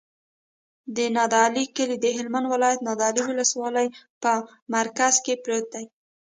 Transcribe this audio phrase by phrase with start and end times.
[0.95, 3.87] د نادعلي کلی د هلمند ولایت، نادعلي ولسوالي
[4.21, 4.31] په
[4.75, 5.85] مرکز کې پروت دی.